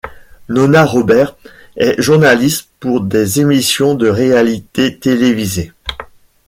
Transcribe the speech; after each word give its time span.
Nona 0.49 0.83
Roberts 0.83 1.37
est 1.77 2.01
journaliste 2.01 2.69
pour 2.79 3.01
des 3.01 3.39
émissions 3.39 3.93
de 3.93 4.09
réalité 4.09 4.97
télévisées. 4.97 5.73